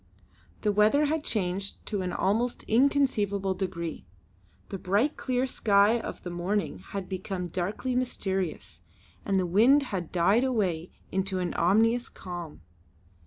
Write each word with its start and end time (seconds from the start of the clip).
The 0.61 0.71
weather 0.71 1.05
had 1.05 1.23
changed 1.23 1.85
to 1.85 2.01
an 2.01 2.11
almost 2.11 2.63
inconceivable 2.63 3.53
degree. 3.53 4.07
The 4.69 4.79
bright 4.79 5.15
clear 5.15 5.45
sky 5.45 5.99
of 5.99 6.23
the 6.23 6.31
morning 6.31 6.79
had 6.79 7.07
become 7.07 7.49
darkly 7.49 7.93
mysterious, 7.93 8.81
and 9.25 9.39
the 9.39 9.45
wind 9.45 9.83
had 9.83 10.11
died 10.11 10.43
away 10.43 10.89
to 11.11 11.37
an 11.37 11.53
ominous 11.53 12.09
calm. 12.09 12.61